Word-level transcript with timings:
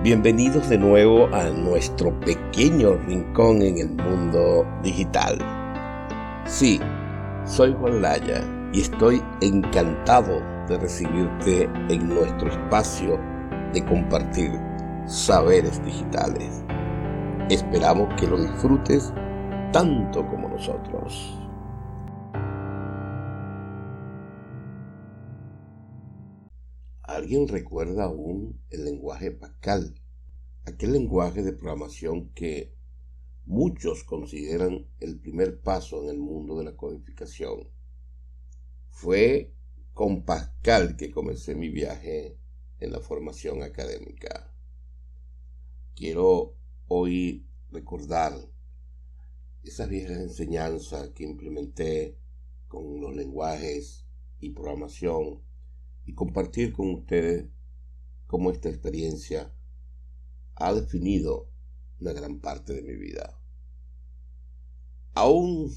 Bienvenidos 0.00 0.68
de 0.68 0.78
nuevo 0.78 1.26
a 1.34 1.50
nuestro 1.50 2.18
pequeño 2.20 2.94
rincón 3.08 3.62
en 3.62 3.78
el 3.78 3.88
mundo 3.88 4.64
digital. 4.80 5.36
Sí, 6.46 6.78
soy 7.44 7.74
Juan 7.80 8.00
Laya 8.00 8.44
y 8.72 8.82
estoy 8.82 9.20
encantado 9.40 10.40
de 10.68 10.78
recibirte 10.78 11.68
en 11.88 12.08
nuestro 12.08 12.48
espacio 12.48 13.18
de 13.72 13.84
compartir 13.86 14.52
saberes 15.06 15.84
digitales. 15.84 16.62
Esperamos 17.50 18.08
que 18.20 18.28
lo 18.28 18.40
disfrutes 18.40 19.12
tanto 19.72 20.24
como 20.28 20.48
nosotros. 20.48 21.47
¿Alguien 27.08 27.48
recuerda 27.48 28.04
aún 28.04 28.60
el 28.68 28.84
lenguaje 28.84 29.30
Pascal? 29.30 29.98
Aquel 30.66 30.92
lenguaje 30.92 31.42
de 31.42 31.54
programación 31.54 32.28
que 32.34 32.74
muchos 33.46 34.04
consideran 34.04 34.86
el 35.00 35.18
primer 35.18 35.58
paso 35.62 36.02
en 36.02 36.10
el 36.10 36.18
mundo 36.18 36.58
de 36.58 36.64
la 36.64 36.76
codificación. 36.76 37.70
Fue 38.90 39.54
con 39.94 40.26
Pascal 40.26 40.98
que 40.98 41.10
comencé 41.10 41.54
mi 41.54 41.70
viaje 41.70 42.36
en 42.78 42.92
la 42.92 43.00
formación 43.00 43.62
académica. 43.62 44.52
Quiero 45.96 46.56
hoy 46.88 47.48
recordar 47.70 48.34
esas 49.62 49.88
viejas 49.88 50.18
enseñanzas 50.18 51.08
que 51.14 51.24
implementé 51.24 52.18
con 52.68 53.00
los 53.00 53.16
lenguajes 53.16 54.04
y 54.40 54.50
programación 54.50 55.47
y 56.08 56.14
compartir 56.14 56.72
con 56.72 56.94
ustedes 56.94 57.50
cómo 58.26 58.50
esta 58.50 58.70
experiencia 58.70 59.54
ha 60.54 60.72
definido 60.72 61.50
una 62.00 62.14
gran 62.14 62.40
parte 62.40 62.72
de 62.72 62.80
mi 62.80 62.96
vida. 62.96 63.38
Aún 65.12 65.70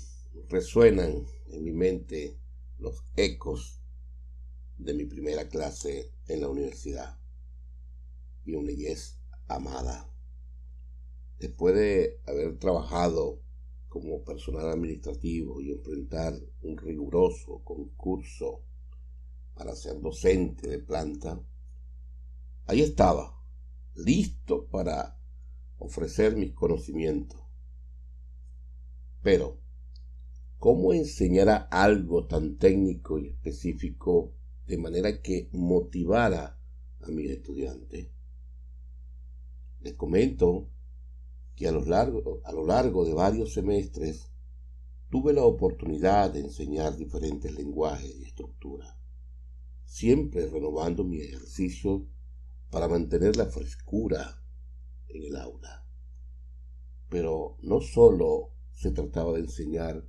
resuenan 0.47 1.25
en 1.47 1.63
mi 1.65 1.73
mente 1.73 2.39
los 2.77 3.03
ecos 3.17 3.81
de 4.77 4.93
mi 4.93 5.03
primera 5.03 5.49
clase 5.49 6.13
en 6.27 6.39
la 6.39 6.47
universidad 6.47 7.19
y 8.45 8.53
una 8.53 8.71
amada. 9.49 10.09
Después 11.39 11.75
de 11.75 12.21
haber 12.25 12.57
trabajado 12.57 13.41
como 13.89 14.23
personal 14.23 14.69
administrativo 14.69 15.59
y 15.59 15.71
enfrentar 15.71 16.39
un 16.61 16.77
riguroso 16.77 17.61
concurso 17.65 18.63
para 19.61 19.75
ser 19.75 20.01
docente 20.01 20.67
de 20.67 20.79
planta, 20.79 21.39
ahí 22.65 22.81
estaba, 22.81 23.39
listo 23.93 24.65
para 24.69 25.21
ofrecer 25.77 26.35
mis 26.35 26.51
conocimientos. 26.53 27.39
Pero, 29.21 29.61
¿cómo 30.57 30.93
enseñar 30.93 31.67
algo 31.69 32.25
tan 32.25 32.57
técnico 32.57 33.19
y 33.19 33.27
específico 33.27 34.33
de 34.65 34.79
manera 34.79 35.21
que 35.21 35.47
motivara 35.51 36.59
a 37.01 37.11
mis 37.11 37.29
estudiantes? 37.29 38.09
Les 39.81 39.93
comento 39.93 40.71
que 41.55 41.67
a 41.67 41.71
lo 41.71 41.85
largo, 41.85 42.41
a 42.45 42.51
lo 42.51 42.65
largo 42.65 43.05
de 43.05 43.13
varios 43.13 43.53
semestres 43.53 44.31
tuve 45.11 45.33
la 45.33 45.43
oportunidad 45.43 46.33
de 46.33 46.39
enseñar 46.39 46.97
diferentes 46.97 47.53
lenguajes 47.53 48.15
y 48.15 48.23
estructuras 48.23 49.00
siempre 49.91 50.47
renovando 50.47 51.03
mi 51.03 51.19
ejercicio 51.19 52.07
para 52.69 52.87
mantener 52.87 53.35
la 53.35 53.47
frescura 53.47 54.41
en 55.09 55.25
el 55.25 55.35
aula. 55.35 55.85
Pero 57.09 57.57
no 57.61 57.81
solo 57.81 58.53
se 58.71 58.91
trataba 58.91 59.33
de 59.33 59.41
enseñar 59.41 60.07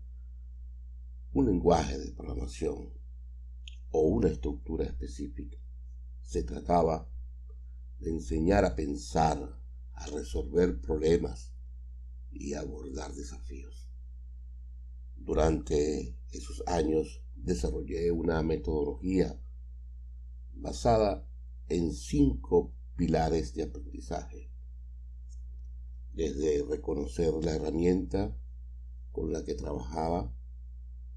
un 1.32 1.46
lenguaje 1.46 1.98
de 1.98 2.12
programación 2.12 2.92
o 3.90 4.02
una 4.02 4.28
estructura 4.28 4.84
específica, 4.84 5.58
se 6.22 6.44
trataba 6.44 7.10
de 7.98 8.10
enseñar 8.10 8.64
a 8.64 8.76
pensar, 8.76 9.60
a 9.94 10.06
resolver 10.06 10.80
problemas 10.80 11.52
y 12.30 12.54
a 12.54 12.60
abordar 12.60 13.12
desafíos. 13.14 13.90
Durante 15.16 16.16
esos 16.30 16.62
años 16.68 17.24
desarrollé 17.34 18.12
una 18.12 18.42
metodología 18.44 19.42
basada 20.62 21.26
en 21.68 21.92
cinco 21.92 22.72
pilares 22.96 23.54
de 23.54 23.64
aprendizaje. 23.64 24.50
Desde 26.12 26.64
reconocer 26.64 27.32
la 27.42 27.56
herramienta 27.56 28.36
con 29.10 29.32
la 29.32 29.44
que 29.44 29.54
trabajaba 29.54 30.34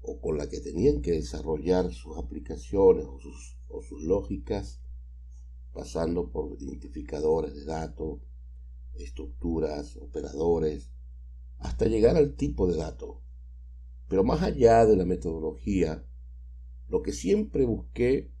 o 0.02 0.20
con 0.20 0.38
la 0.38 0.48
que 0.48 0.60
tenían 0.60 1.02
que 1.02 1.12
desarrollar 1.12 1.92
sus 1.92 2.16
aplicaciones 2.16 3.06
o 3.06 3.18
sus, 3.82 4.02
lógicas, 4.02 4.80
pasando 5.72 6.30
por 6.30 6.56
identificadores 6.60 7.54
de 7.54 7.64
datos, 7.64 8.20
estructuras, 8.94 9.96
operadores, 9.96 10.90
hasta 11.58 11.86
llegar 11.86 12.16
al 12.16 12.34
tipo 12.34 12.66
de 12.66 12.76
dato. 12.76 13.22
Pero 14.08 14.24
más 14.24 14.42
allá 14.42 14.86
de 14.86 14.96
la 14.96 15.04
metodología, 15.04 16.06
lo 16.88 17.02
que 17.02 17.12
siempre 17.12 17.66
busqué 17.66 18.32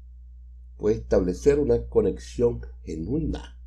fue 0.78 0.92
establecer 0.92 1.58
una 1.58 1.86
conexión 1.86 2.60
genuina 2.82 3.58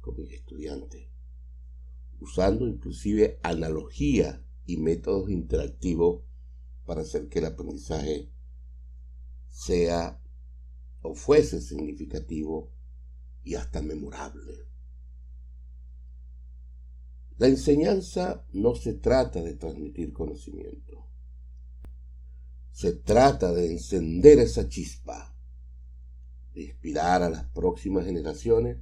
con 0.00 0.16
mis 0.16 0.32
estudiantes, 0.32 1.08
usando 2.20 2.66
inclusive 2.66 3.40
analogía 3.42 4.44
y 4.64 4.76
métodos 4.76 5.30
interactivos 5.30 6.22
para 6.86 7.02
hacer 7.02 7.28
que 7.28 7.40
el 7.40 7.46
aprendizaje 7.46 8.30
sea 9.48 10.20
o 11.02 11.14
fuese 11.14 11.60
significativo 11.60 12.70
y 13.42 13.56
hasta 13.56 13.82
memorable. 13.82 14.64
La 17.36 17.48
enseñanza 17.48 18.46
no 18.52 18.76
se 18.76 18.94
trata 18.94 19.42
de 19.42 19.54
transmitir 19.54 20.12
conocimiento, 20.12 21.08
se 22.70 22.92
trata 22.92 23.52
de 23.52 23.72
encender 23.72 24.38
esa 24.38 24.68
chispa 24.68 25.33
de 26.54 26.64
inspirar 26.64 27.22
a 27.22 27.30
las 27.30 27.44
próximas 27.46 28.04
generaciones 28.04 28.78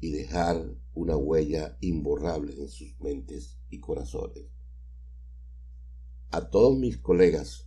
y 0.00 0.10
dejar 0.10 0.74
una 0.94 1.16
huella 1.16 1.76
imborrable 1.80 2.54
en 2.60 2.68
sus 2.68 2.98
mentes 3.00 3.58
y 3.68 3.80
corazones. 3.80 4.46
A 6.30 6.48
todos 6.48 6.78
mis 6.78 6.98
colegas 6.98 7.66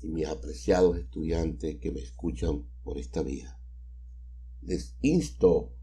y 0.00 0.08
mis 0.08 0.26
apreciados 0.26 0.96
estudiantes 0.96 1.76
que 1.78 1.90
me 1.90 2.00
escuchan 2.00 2.68
por 2.82 2.98
esta 2.98 3.22
vía, 3.22 3.60
les 4.62 4.96
insto 5.00 5.74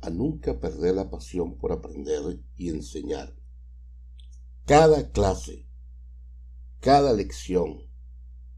a 0.00 0.10
nunca 0.10 0.60
perder 0.60 0.94
la 0.94 1.10
pasión 1.10 1.58
por 1.58 1.72
aprender 1.72 2.40
y 2.56 2.70
enseñar. 2.70 3.34
Cada 4.64 5.10
clase, 5.10 5.66
cada 6.80 7.12
lección 7.12 7.88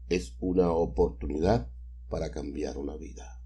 es 0.09 0.35
una 0.39 0.71
oportunidad 0.71 1.71
para 2.11 2.29
cambiar 2.29 2.77
una 2.77 2.95
vida. 2.97 3.41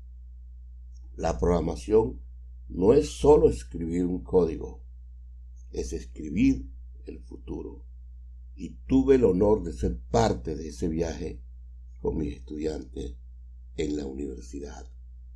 La 1.16 1.40
programación 1.40 2.20
no 2.68 2.94
es 2.94 3.09
solo 3.09 3.50
escribir 3.50 4.06
un 4.06 4.24
código, 4.24 4.84
es 5.72 5.94
escribir 5.94 6.70
el 7.06 7.20
futuro. 7.20 7.86
Y 8.56 8.72
tuve 8.88 9.16
el 9.16 9.25
honor 9.25 9.64
de 9.64 9.72
ser 9.72 9.98
parte 10.12 10.56
de 10.56 10.70
ese 10.70 10.88
viaje 10.88 11.42
con 12.02 12.18
mis 12.18 12.36
estudiantes 12.36 13.16
en 13.78 13.98
la 13.98 14.06
universidad 14.06 14.90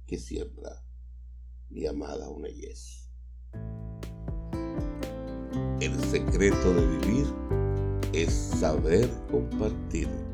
que 0.05 0.17
siembra 0.17 0.83
mi 1.69 1.85
amada 1.85 2.29
Unayes. 2.29 3.09
El 5.81 5.99
secreto 6.05 6.73
de 6.73 6.97
vivir 6.97 7.25
es 8.13 8.33
saber 8.33 9.09
compartir 9.29 10.28